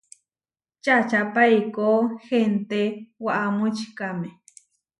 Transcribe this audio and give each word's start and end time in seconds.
Čačápa 0.83 1.41
eikó 1.53 1.89
henté 2.27 2.81
waʼa 3.25 3.45
močikáme. 3.57 4.29